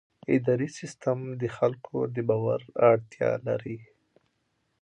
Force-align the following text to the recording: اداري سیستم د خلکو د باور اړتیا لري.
اداري 0.35 0.67
سیستم 0.79 1.19
د 1.41 1.43
خلکو 1.57 1.95
د 2.15 2.17
باور 2.29 2.61
اړتیا 2.91 3.29
لري. 3.47 3.77